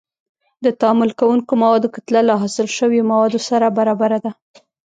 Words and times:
د 0.63 0.65
تعامل 0.79 1.11
کوونکو 1.19 1.51
موادو 1.63 1.93
کتله 1.95 2.21
له 2.29 2.33
حاصل 2.41 2.67
شویو 2.77 3.07
موادو 3.11 3.39
سره 3.49 3.75
برابره 3.77 4.17
ده. 4.25 4.31